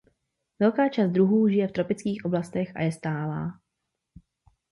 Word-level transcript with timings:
Velká 0.59 0.89
část 0.89 1.09
druhů 1.11 1.47
žije 1.49 1.67
v 1.67 1.71
tropických 1.71 2.25
oblastech 2.25 2.75
a 2.77 2.81
je 2.81 2.91
stálá. 2.91 3.59